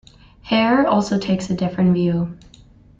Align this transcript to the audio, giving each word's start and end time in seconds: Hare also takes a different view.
Hare 0.41 0.87
also 0.87 1.19
takes 1.19 1.51
a 1.51 1.55
different 1.55 1.93
view. 1.93 2.35